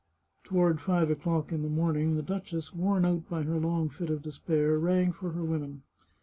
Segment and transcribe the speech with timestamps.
[0.43, 4.23] Toward five o'clock in the morning the duchess, worn out by her long fit of
[4.23, 5.83] despair, rang for her women.